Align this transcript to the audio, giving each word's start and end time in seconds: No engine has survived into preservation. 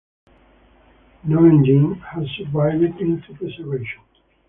No 1.25 1.45
engine 1.45 1.93
has 2.01 2.25
survived 2.35 2.99
into 2.99 3.35
preservation. 3.35 4.01